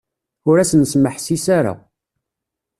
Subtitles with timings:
[0.49, 1.73] Ur asen-smeḥsis ara.